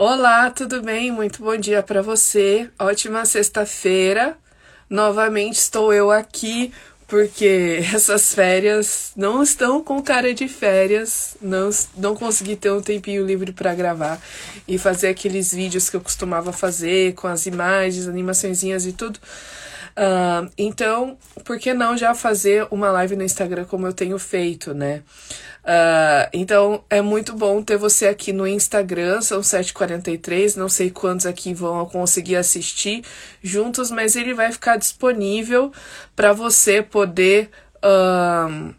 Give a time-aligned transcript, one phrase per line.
[0.00, 1.10] Olá, tudo bem?
[1.10, 2.70] Muito bom dia para você.
[2.78, 4.38] Ótima sexta-feira.
[4.88, 6.72] Novamente estou eu aqui
[7.08, 13.26] porque essas férias não estão com cara de férias, não, não consegui ter um tempinho
[13.26, 14.22] livre para gravar
[14.68, 19.18] e fazer aqueles vídeos que eu costumava fazer com as imagens, animaçõezinhas e tudo.
[19.98, 24.72] Uh, então, por que não já fazer uma live no Instagram como eu tenho feito,
[24.72, 25.02] né?
[25.64, 31.26] Uh, então, é muito bom ter você aqui no Instagram, são 7h43, não sei quantos
[31.26, 33.02] aqui vão conseguir assistir
[33.42, 35.72] juntos, mas ele vai ficar disponível
[36.14, 37.50] para você poder.
[37.78, 38.72] Uh,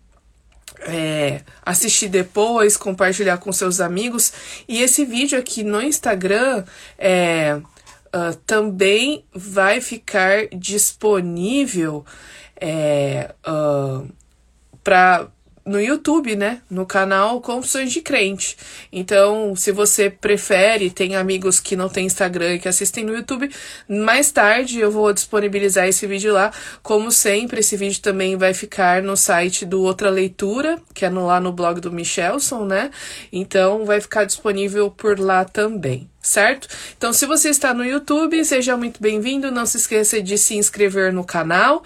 [0.82, 4.32] é, assistir depois, compartilhar com seus amigos.
[4.66, 6.64] E esse vídeo aqui no Instagram
[6.98, 7.60] é,
[8.16, 12.06] uh, também vai ficar disponível
[12.60, 14.08] é, uh,
[14.84, 15.30] para
[15.70, 16.62] no YouTube, né?
[16.70, 18.58] No canal Confissões de Crente.
[18.92, 23.52] Então, se você prefere, tem amigos que não tem Instagram e que assistem no YouTube,
[23.88, 26.52] mais tarde eu vou disponibilizar esse vídeo lá.
[26.82, 31.28] Como sempre, esse vídeo também vai ficar no site do Outra Leitura, que é no,
[31.28, 32.90] lá no blog do Michelson, né?
[33.32, 36.68] Então, vai ficar disponível por lá também certo?
[36.98, 39.52] Então, se você está no YouTube, seja muito bem-vindo.
[39.52, 41.84] Não se esqueça de se inscrever no canal.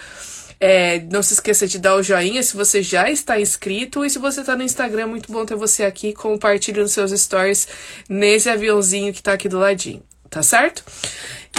[0.59, 4.05] É, não se esqueça de dar o joinha se você já está inscrito.
[4.05, 6.13] E se você está no Instagram, muito bom ter você aqui.
[6.13, 7.67] Compartilhe nos seus stories
[8.09, 10.83] nesse aviãozinho que está aqui do ladinho, tá certo?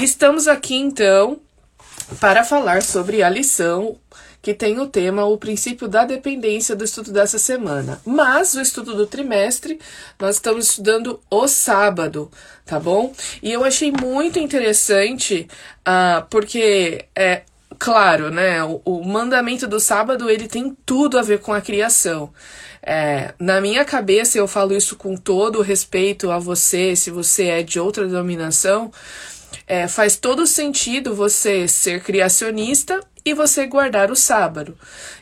[0.00, 1.40] Estamos aqui então
[2.20, 3.98] para falar sobre a lição
[4.44, 7.98] que tem o tema O princípio da dependência do estudo dessa semana.
[8.04, 9.80] Mas o estudo do trimestre
[10.20, 12.30] nós estamos estudando o sábado,
[12.66, 13.14] tá bom?
[13.42, 15.48] E eu achei muito interessante,
[15.80, 17.42] uh, porque é,
[17.78, 18.62] claro, né?
[18.62, 22.30] O, o, mandamento do sábado ele tem tudo a ver com a criação.
[22.82, 27.62] É, na minha cabeça, eu falo isso com todo respeito a você, se você é
[27.62, 28.92] de outra denominação,
[29.66, 34.76] é, faz todo sentido você ser criacionista e você guardar o sábado.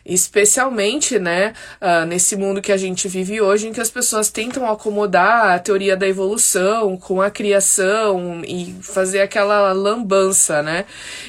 [0.04, 4.68] Especialmente, né, uh, nesse mundo que a gente vive hoje, em que as pessoas tentam
[4.68, 10.84] acomodar a teoria da evolução com a criação e fazer aquela lambança, né?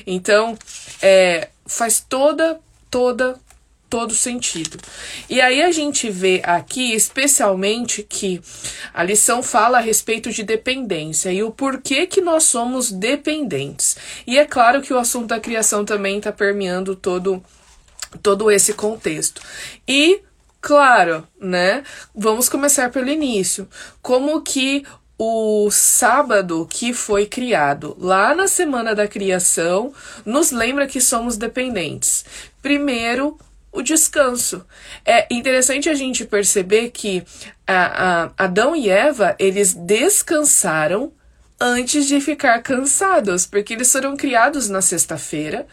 [0.07, 0.57] Então,
[1.01, 3.35] é, faz toda, toda,
[3.93, 4.79] todo sentido.
[5.29, 8.41] E aí a gente vê aqui, especialmente, que
[8.91, 13.95] a lição fala a respeito de dependência e o porquê que nós somos dependentes.
[14.25, 17.43] E é claro que o assunto da criação também está permeando todo,
[18.23, 19.43] todo esse contexto.
[19.87, 20.21] E
[20.59, 21.83] Claro, né?
[22.15, 23.67] Vamos começar pelo início.
[24.01, 24.85] Como que
[25.17, 29.93] o sábado que foi criado lá na semana da criação
[30.25, 32.23] nos lembra que somos dependentes.
[32.61, 33.37] Primeiro,
[33.73, 34.65] o descanso.
[35.03, 37.23] É interessante a gente perceber que
[37.65, 41.11] a, a Adão e Eva eles descansaram
[41.59, 45.65] antes de ficar cansados, porque eles foram criados na sexta-feira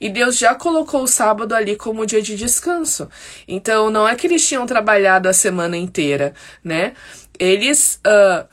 [0.00, 3.08] e Deus já colocou o sábado ali como dia de descanso.
[3.46, 6.34] Então não é que eles tinham trabalhado a semana inteira,
[6.64, 6.94] né?
[7.38, 8.46] Eles uh,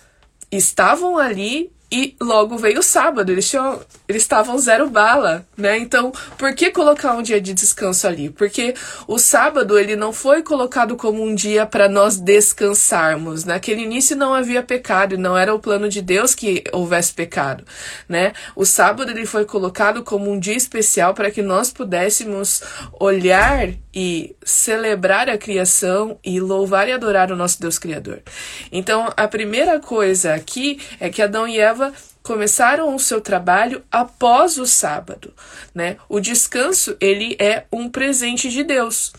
[0.52, 5.78] estavam ali e logo veio o sábado, eles tinham, eles estavam zero bala, né?
[5.78, 8.32] Então, por que colocar um dia de descanso ali?
[8.32, 8.74] Porque
[9.08, 13.46] o sábado ele não foi colocado como um dia para nós descansarmos.
[13.46, 17.64] Naquele início não havia pecado, não era o plano de Deus que houvesse pecado,
[18.10, 18.34] né?
[18.56, 22.64] O sábado ele foi colocado como um dia especial para que nós pudéssemos
[23.00, 28.24] olhar e celebrar a criação e louvar e adorar o nosso Deus criador.
[28.72, 31.83] Então, a primeira coisa aqui é que Adão e Eva
[32.22, 35.34] começaram o seu trabalho após o sábado,
[35.76, 35.98] né?
[36.08, 39.12] O descanso, ele é um presente de Deus.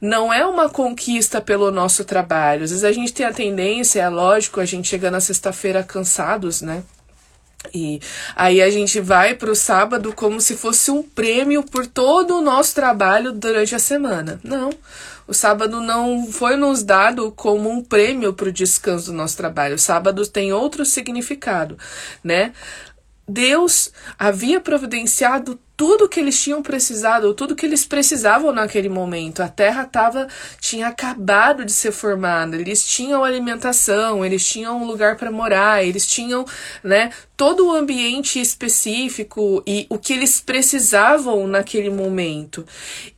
[0.00, 2.64] Não é uma conquista pelo nosso trabalho.
[2.64, 6.60] Às vezes a gente tem a tendência, é lógico, a gente chega na sexta-feira cansados,
[6.60, 6.82] né?
[7.74, 8.00] E
[8.34, 12.40] aí a gente vai para o sábado como se fosse um prêmio por todo o
[12.40, 14.40] nosso trabalho durante a semana.
[14.42, 14.70] Não.
[15.28, 19.74] O sábado não foi nos dado como um prêmio para o descanso do nosso trabalho.
[19.74, 21.76] O sábado tem outro significado,
[22.24, 22.54] né?
[23.28, 29.42] Deus havia providenciado tudo que eles tinham precisado, tudo que eles precisavam naquele momento.
[29.42, 30.26] A terra tava,
[30.60, 36.06] tinha acabado de ser formada, eles tinham alimentação, eles tinham um lugar para morar, eles
[36.06, 36.46] tinham,
[36.82, 42.64] né, todo o ambiente específico e o que eles precisavam naquele momento.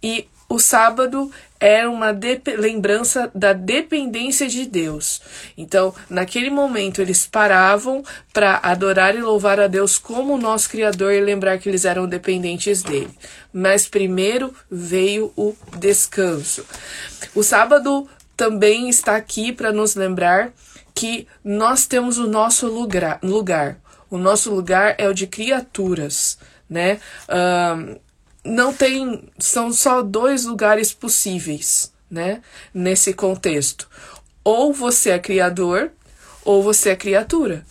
[0.02, 1.30] E o sábado
[1.60, 2.18] era uma
[2.58, 5.20] lembrança da dependência de Deus.
[5.58, 8.02] Então, naquele momento, eles paravam
[8.32, 12.82] para adorar e louvar a Deus como nosso Criador e lembrar que eles eram dependentes
[12.82, 13.10] dele.
[13.52, 16.64] Mas primeiro veio o descanso.
[17.34, 20.52] O sábado também está aqui para nos lembrar
[20.94, 23.18] que nós temos o nosso lugar.
[23.22, 23.76] lugar.
[24.10, 26.98] O nosso lugar é o de criaturas, né?
[27.28, 27.96] Um,
[28.44, 29.28] não tem.
[29.38, 32.42] São só dois lugares possíveis, né?
[32.72, 33.88] Nesse contexto.
[34.42, 35.90] Ou você é criador,
[36.44, 37.64] ou você é criatura.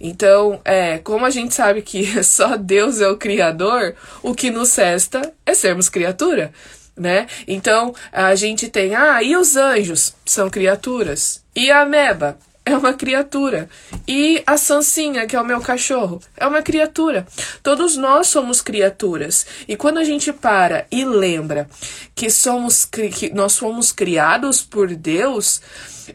[0.00, 4.74] Então, é, como a gente sabe que só Deus é o criador, o que nos
[4.74, 6.52] resta é sermos criatura,
[6.96, 7.28] né?
[7.46, 11.40] Então, a gente tem, ah, e os anjos são criaturas?
[11.54, 13.68] E a ameba é uma criatura.
[14.06, 17.26] E a Sancinha, que é o meu cachorro, é uma criatura.
[17.62, 19.46] Todos nós somos criaturas.
[19.66, 21.68] E quando a gente para e lembra
[22.14, 25.60] que somos que nós fomos criados por Deus,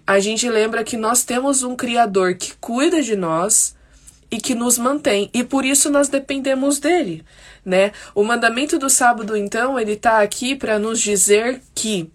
[0.06, 3.76] a gente lembra que nós temos um criador que cuida de nós
[4.30, 7.24] e que nos mantém, e por isso nós dependemos dele,
[7.64, 7.94] né?
[8.14, 12.12] O mandamento do sábado, então, ele está aqui para nos dizer que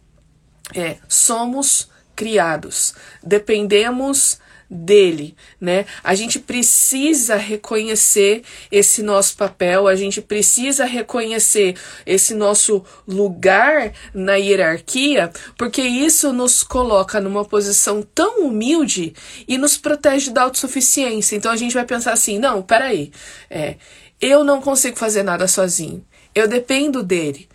[0.74, 1.88] é, somos
[2.22, 4.38] criados, dependemos
[4.70, 5.84] dele, né?
[6.04, 11.74] A gente precisa reconhecer esse nosso papel, a gente precisa reconhecer
[12.06, 19.14] esse nosso lugar na hierarquia, porque isso nos coloca numa posição tão humilde
[19.48, 21.34] e nos protege da autossuficiência.
[21.34, 23.10] Então a gente vai pensar assim: não, peraí,
[23.50, 23.74] é,
[24.20, 27.48] eu não consigo fazer nada sozinho, eu dependo dele.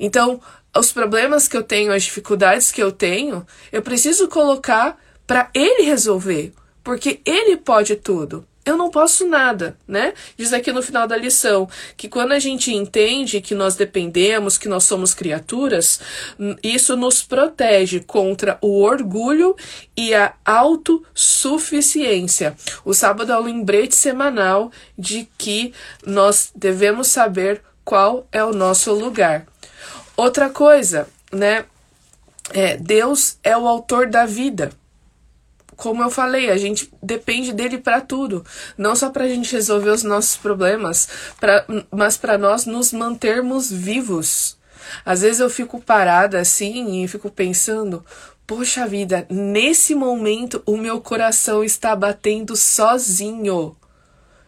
[0.00, 0.40] Então,
[0.76, 5.82] os problemas que eu tenho, as dificuldades que eu tenho, eu preciso colocar para ele
[5.82, 8.46] resolver, porque ele pode tudo.
[8.64, 10.14] Eu não posso nada, né?
[10.38, 11.68] Diz aqui no final da lição
[11.98, 16.00] que quando a gente entende que nós dependemos, que nós somos criaturas,
[16.62, 19.54] isso nos protege contra o orgulho
[19.94, 22.56] e a autossuficiência.
[22.86, 25.74] O sábado é o lembrete semanal de que
[26.06, 29.44] nós devemos saber qual é o nosso lugar.
[30.16, 31.64] Outra coisa, né?
[32.52, 34.70] É, Deus é o autor da vida
[35.76, 38.44] como eu falei, a gente depende dele para tudo,
[38.76, 41.08] não só para a gente resolver os nossos problemas,
[41.40, 44.56] pra, mas para nós nos mantermos vivos.
[45.04, 48.04] Às vezes eu fico parada assim e fico pensando,
[48.46, 53.76] poxa vida, nesse momento o meu coração está batendo sozinho.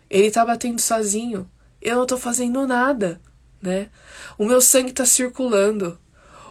[0.08, 1.50] Ele está batendo sozinho.
[1.80, 3.20] Eu não estou fazendo nada,
[3.66, 3.88] né?
[4.38, 5.98] O meu sangue está circulando.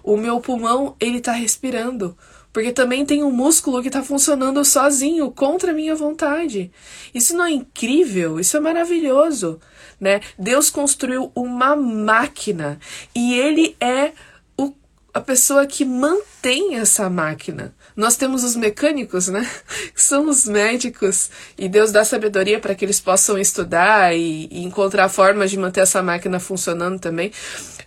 [0.03, 2.15] O meu pulmão, ele está respirando
[2.56, 6.71] porque também tem um músculo que está funcionando sozinho, contra a minha vontade.
[7.13, 8.39] Isso não é incrível?
[8.39, 9.59] Isso é maravilhoso,
[10.00, 10.21] né?
[10.39, 12.79] Deus construiu uma máquina
[13.13, 14.13] e ele é
[15.15, 17.73] a pessoa que mantém essa máquina.
[17.95, 19.50] Nós temos os mecânicos, né?
[19.94, 24.62] Que são os médicos, e Deus dá sabedoria para que eles possam estudar e, e,
[24.65, 27.31] encontrar formas de manter essa máquina funcionando também.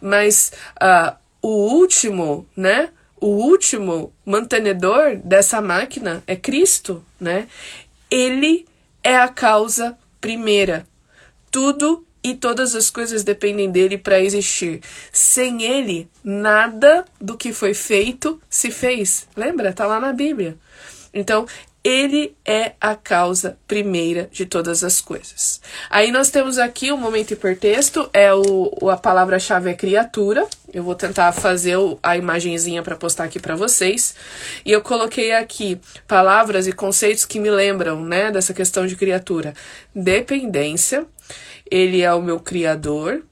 [0.01, 2.89] Mas uh, o último, né?
[3.21, 7.47] o último mantenedor dessa máquina é Cristo, né?
[8.11, 8.67] Ele
[9.05, 10.87] é a causa primeira.
[11.51, 14.81] Tudo e todas as coisas dependem dele para existir.
[15.13, 19.27] Sem ele, nada do que foi feito se fez.
[19.37, 19.73] Lembra?
[19.73, 20.57] Tá lá na Bíblia.
[21.13, 21.47] Então,
[21.83, 25.61] ele é a causa primeira de todas as coisas.
[25.89, 30.47] Aí nós temos aqui um momento hipertexto, é o, a palavra-chave é criatura.
[30.73, 34.15] Eu vou tentar fazer a imagenzinha para postar aqui para vocês.
[34.67, 39.55] E eu coloquei aqui palavras e conceitos que me lembram, né, dessa questão de criatura.
[39.95, 41.07] Dependência,
[41.71, 43.23] ele é o meu criador.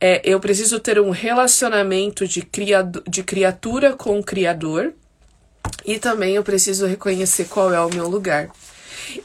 [0.00, 4.92] É, eu preciso ter um relacionamento de, criado, de criatura com o criador.
[5.84, 8.50] E também eu preciso reconhecer qual é o meu lugar.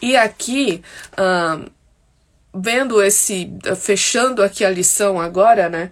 [0.02, 0.82] E aqui,
[1.18, 1.66] um,
[2.54, 3.52] vendo esse.
[3.78, 5.92] fechando aqui a lição agora, né?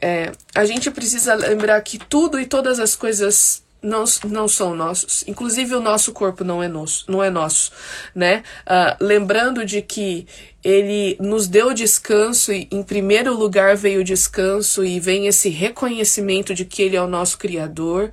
[0.00, 5.24] É, a gente precisa lembrar que tudo e todas as coisas não, não são nossos.
[5.26, 7.72] Inclusive o nosso corpo não é nosso, não é nosso,
[8.14, 8.42] né?
[8.66, 10.26] Uh, lembrando de que
[10.62, 16.54] ele nos deu descanso e em primeiro lugar veio o descanso e vem esse reconhecimento
[16.54, 18.10] de que ele é o nosso criador.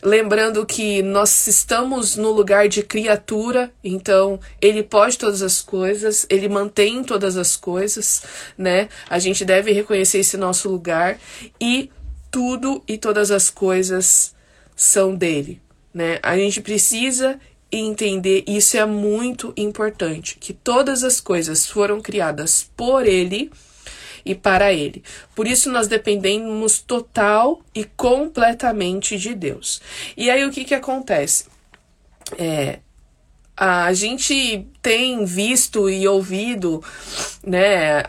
[0.00, 6.48] Lembrando que nós estamos no lugar de criatura, então ele pode todas as coisas, ele
[6.48, 8.22] mantém todas as coisas,
[8.56, 8.88] né?
[9.10, 11.18] A gente deve reconhecer esse nosso lugar
[11.60, 11.90] e
[12.30, 14.36] tudo e todas as coisas
[14.78, 15.60] são dele,
[15.92, 16.20] né?
[16.22, 17.38] A gente precisa
[17.70, 23.50] entender, isso é muito importante, que todas as coisas foram criadas por ele
[24.24, 25.02] e para Ele.
[25.34, 29.80] Por isso nós dependemos total e completamente de Deus.
[30.16, 31.46] E aí o que, que acontece?
[32.38, 32.80] É,
[33.56, 36.84] a gente tem visto e ouvido
[37.42, 38.02] né,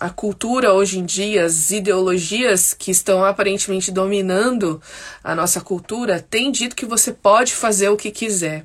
[0.00, 4.80] a cultura hoje em dia, as ideologias que estão aparentemente dominando
[5.24, 8.62] a nossa cultura, tem dito que você pode fazer o que quiser.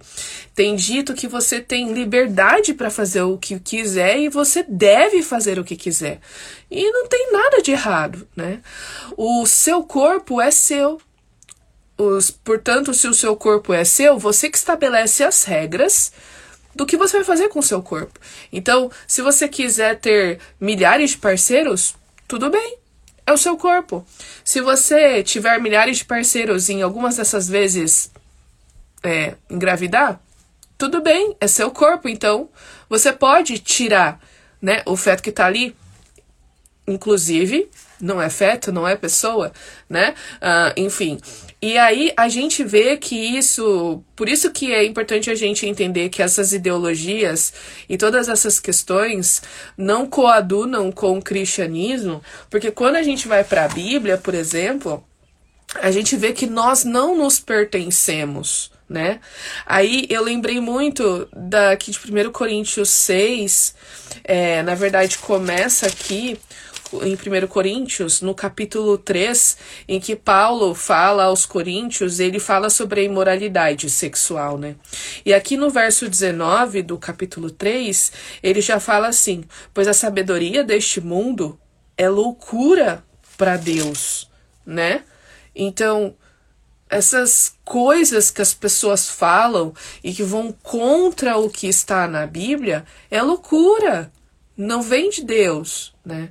[0.53, 5.57] Tem dito que você tem liberdade para fazer o que quiser e você deve fazer
[5.57, 6.19] o que quiser.
[6.69, 8.59] E não tem nada de errado, né?
[9.17, 11.01] O seu corpo é seu.
[11.97, 16.11] Os, portanto, se o seu corpo é seu, você que estabelece as regras
[16.75, 18.19] do que você vai fazer com o seu corpo.
[18.51, 21.95] Então, se você quiser ter milhares de parceiros,
[22.27, 22.77] tudo bem.
[23.25, 24.05] É o seu corpo.
[24.43, 28.11] Se você tiver milhares de parceiros e em algumas dessas vezes
[29.01, 30.19] é, engravidar,
[30.77, 32.09] tudo bem, é seu corpo.
[32.09, 32.49] Então,
[32.89, 34.19] você pode tirar
[34.61, 35.75] né, o feto que está ali.
[36.85, 37.69] Inclusive,
[38.03, 39.51] não é feto, não é pessoa,
[39.89, 40.13] né?
[40.35, 41.17] Uh, enfim,
[41.61, 46.09] e aí a gente vê que isso, por isso que é importante a gente entender
[46.09, 47.53] que essas ideologias
[47.87, 49.41] e todas essas questões
[49.77, 55.03] não coadunam com o cristianismo, porque quando a gente vai para a Bíblia, por exemplo,
[55.75, 59.21] a gente vê que nós não nos pertencemos, né?
[59.65, 63.73] Aí eu lembrei muito daqui de 1 Coríntios 6,
[64.25, 66.37] é, na verdade começa aqui
[67.01, 69.57] em 1 Coríntios, no capítulo 3,
[69.87, 74.75] em que Paulo fala aos Coríntios, ele fala sobre a imoralidade sexual, né?
[75.25, 80.63] E aqui no verso 19 do capítulo 3, ele já fala assim: Pois a sabedoria
[80.63, 81.59] deste mundo
[81.97, 83.03] é loucura
[83.37, 84.29] para Deus,
[84.65, 85.03] né?
[85.55, 86.15] Então,
[86.89, 89.73] essas coisas que as pessoas falam
[90.03, 94.11] e que vão contra o que está na Bíblia é loucura.
[94.55, 96.29] Não vem de Deus, né?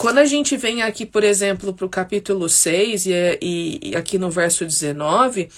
[0.00, 4.18] Quando a gente vem aqui, por exemplo, para o capítulo 6 e, e, e aqui
[4.18, 5.50] no verso 19,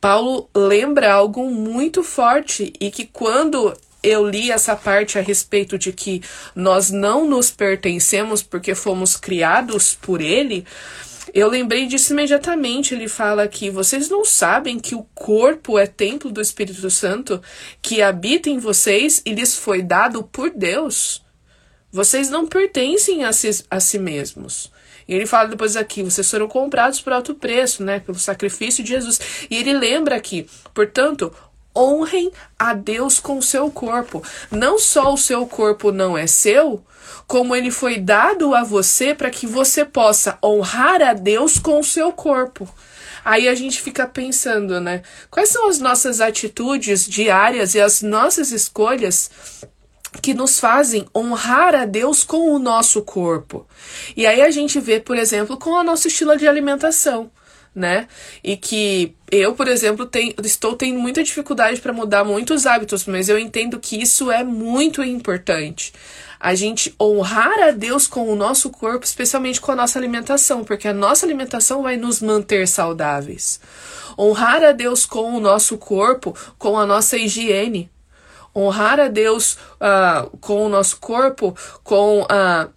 [0.00, 5.92] Paulo lembra algo muito forte e que quando eu li essa parte a respeito de
[5.92, 6.22] que
[6.54, 10.64] nós não nos pertencemos porque fomos criados por ele,
[11.34, 12.94] eu lembrei disso imediatamente.
[12.94, 17.42] Ele fala que vocês não sabem que o corpo é templo do Espírito Santo
[17.82, 21.21] que habita em vocês e lhes foi dado por Deus.
[21.92, 24.72] Vocês não pertencem a si, a si mesmos.
[25.06, 28.90] E ele fala depois aqui, vocês foram comprados por alto preço, né, pelo sacrifício de
[28.90, 29.20] Jesus.
[29.50, 31.30] E ele lembra aqui, portanto,
[31.76, 34.22] honrem a Deus com o seu corpo.
[34.50, 36.84] Não só o seu corpo não é seu,
[37.26, 41.84] como ele foi dado a você para que você possa honrar a Deus com o
[41.84, 42.68] seu corpo.
[43.24, 45.02] Aí a gente fica pensando, né?
[45.30, 49.30] Quais são as nossas atitudes diárias e as nossas escolhas
[50.20, 53.66] que nos fazem honrar a Deus com o nosso corpo.
[54.16, 57.30] E aí a gente vê, por exemplo, com o nosso estilo de alimentação,
[57.74, 58.06] né?
[58.44, 63.28] E que eu, por exemplo, tenho, estou tendo muita dificuldade para mudar muitos hábitos, mas
[63.28, 65.92] eu entendo que isso é muito importante.
[66.38, 70.88] A gente honrar a Deus com o nosso corpo, especialmente com a nossa alimentação, porque
[70.88, 73.60] a nossa alimentação vai nos manter saudáveis.
[74.18, 77.88] Honrar a Deus com o nosso corpo, com a nossa higiene,
[78.54, 82.70] honrar a Deus uh, com o nosso corpo, com uh,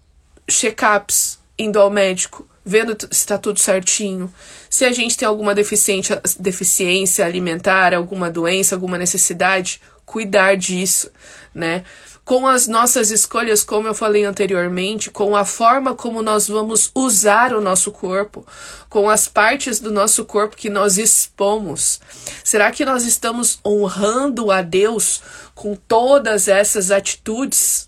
[0.48, 4.34] check-ups, indo ao médico, vendo se está tudo certinho.
[4.70, 11.12] Se a gente tem alguma deficiência, deficiência alimentar, alguma doença, alguma necessidade, cuidar disso,
[11.54, 11.84] né?
[12.26, 17.54] Com as nossas escolhas, como eu falei anteriormente, com a forma como nós vamos usar
[17.54, 18.44] o nosso corpo,
[18.90, 22.02] com as partes do nosso corpo que nós expomos.
[22.44, 25.22] Será que nós estamos honrando a Deus
[25.54, 27.88] com todas essas atitudes?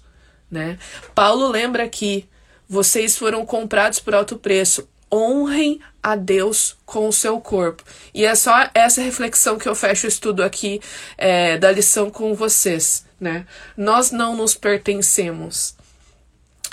[0.51, 0.77] Né?
[1.15, 2.29] Paulo lembra que
[2.69, 4.87] vocês foram comprados por alto preço.
[5.11, 7.81] Honrem a Deus com o seu corpo.
[8.13, 10.79] E é só essa reflexão que eu fecho o estudo aqui
[11.17, 13.45] é, da lição com vocês né?
[13.75, 15.75] Nós não nos pertencemos.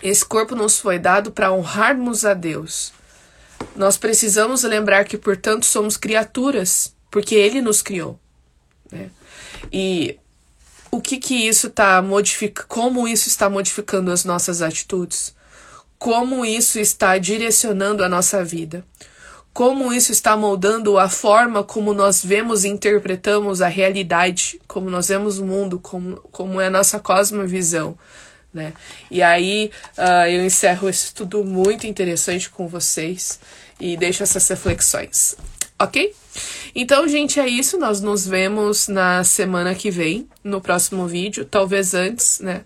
[0.03, 2.93] Esse corpo nos foi dado para honrarmos a Deus.
[3.75, 8.19] Nós precisamos lembrar que, portanto, somos criaturas, porque Ele nos criou.
[8.91, 9.11] Né?
[9.73, 10.19] E
[10.91, 15.35] o que que isso está modificando, como isso está modificando as nossas atitudes,
[15.99, 18.85] como isso está direcionando a nossa vida
[19.55, 25.07] como isso está moldando a forma como nós vemos e interpretamos a realidade, como nós
[25.07, 27.97] vemos o mundo, como, como é a nossa cosmovisão.
[28.53, 28.73] Né?
[29.09, 33.39] E aí uh, eu encerro esse estudo muito interessante com vocês
[33.79, 35.37] e deixo essas reflexões,
[35.79, 36.15] ok?
[36.75, 37.79] Então, gente, é isso.
[37.79, 42.63] Nós nos vemos na semana que vem, no próximo vídeo, talvez antes, né?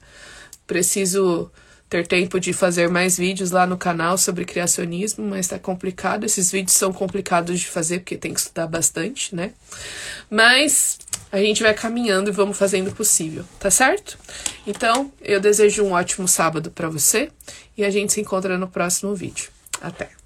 [0.67, 1.51] Preciso
[1.89, 6.25] ter tempo de fazer mais vídeos lá no canal sobre criacionismo, mas tá complicado.
[6.25, 9.53] Esses vídeos são complicados de fazer porque tem que estudar bastante, né?
[10.31, 10.99] Mas
[11.33, 14.19] a gente vai caminhando e vamos fazendo o possível, tá certo?
[14.67, 17.31] Então, eu desejo um ótimo sábado para você
[17.77, 19.51] e a gente se encontra no próximo vídeo.
[19.81, 20.18] Até!